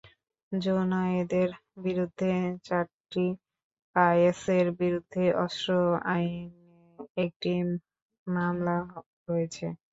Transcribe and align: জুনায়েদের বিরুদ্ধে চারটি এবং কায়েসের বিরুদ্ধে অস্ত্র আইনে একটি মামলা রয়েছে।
জুনায়েদের 0.51 1.49
বিরুদ্ধে 1.83 2.31
চারটি 2.63 3.25
এবং 3.27 3.39
কায়েসের 3.95 4.65
বিরুদ্ধে 4.79 5.23
অস্ত্র 5.43 5.69
আইনে 6.11 6.49
একটি 7.17 7.51
মামলা 8.27 8.75
রয়েছে। 9.27 9.65